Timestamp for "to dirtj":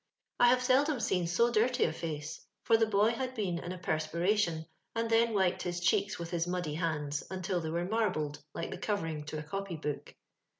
1.27-1.87